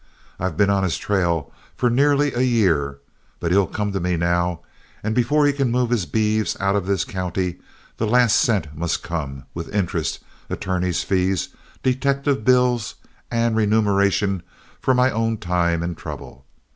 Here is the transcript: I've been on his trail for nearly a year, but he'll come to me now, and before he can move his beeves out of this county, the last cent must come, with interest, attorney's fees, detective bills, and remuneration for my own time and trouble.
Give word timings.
I've 0.39 0.57
been 0.57 0.71
on 0.71 0.81
his 0.81 0.97
trail 0.97 1.53
for 1.75 1.87
nearly 1.87 2.33
a 2.33 2.41
year, 2.41 2.97
but 3.39 3.51
he'll 3.51 3.67
come 3.67 3.91
to 3.91 3.99
me 3.99 4.17
now, 4.17 4.61
and 5.03 5.13
before 5.13 5.45
he 5.45 5.53
can 5.53 5.69
move 5.69 5.91
his 5.91 6.07
beeves 6.07 6.57
out 6.59 6.75
of 6.75 6.87
this 6.87 7.05
county, 7.05 7.59
the 7.97 8.07
last 8.07 8.37
cent 8.37 8.75
must 8.75 9.03
come, 9.03 9.45
with 9.53 9.69
interest, 9.71 10.17
attorney's 10.49 11.03
fees, 11.03 11.49
detective 11.83 12.43
bills, 12.43 12.95
and 13.29 13.55
remuneration 13.55 14.41
for 14.79 14.95
my 14.95 15.11
own 15.11 15.37
time 15.37 15.83
and 15.83 15.95
trouble. 15.99 16.47